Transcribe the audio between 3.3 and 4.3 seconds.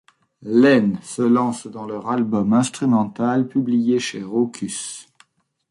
publié chez